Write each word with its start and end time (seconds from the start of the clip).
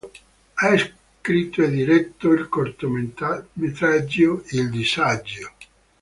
Ha 0.55 0.75
scritto 1.19 1.61
e 1.61 1.69
diretto 1.69 2.31
il 2.31 2.49
cortometraggio 2.49 4.43
"Il 4.49 4.71
disagio". 4.71 5.51